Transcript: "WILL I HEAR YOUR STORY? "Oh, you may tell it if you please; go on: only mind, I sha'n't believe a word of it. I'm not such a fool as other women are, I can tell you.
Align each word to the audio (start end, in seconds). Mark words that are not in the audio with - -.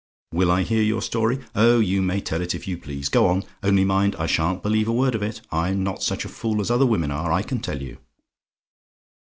"WILL 0.33 0.49
I 0.49 0.63
HEAR 0.63 0.81
YOUR 0.81 1.01
STORY? 1.03 1.41
"Oh, 1.53 1.79
you 1.79 2.01
may 2.01 2.19
tell 2.21 2.41
it 2.41 2.55
if 2.55 2.67
you 2.67 2.75
please; 2.75 3.07
go 3.07 3.27
on: 3.27 3.43
only 3.61 3.85
mind, 3.85 4.15
I 4.15 4.25
sha'n't 4.25 4.63
believe 4.63 4.87
a 4.87 4.91
word 4.91 5.13
of 5.13 5.21
it. 5.21 5.41
I'm 5.51 5.83
not 5.83 6.01
such 6.01 6.25
a 6.25 6.27
fool 6.27 6.59
as 6.59 6.71
other 6.71 6.87
women 6.87 7.11
are, 7.11 7.31
I 7.31 7.43
can 7.43 7.59
tell 7.59 7.83
you. 7.83 7.99